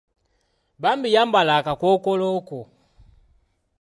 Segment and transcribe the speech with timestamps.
[0.81, 2.59] Bambi yambala akakookoolo ko.